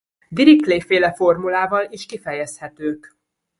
Dirichlet-féle 0.29 1.13
formulával 1.13 1.87
is 1.89 2.05
kifejezhetők. 2.05 3.15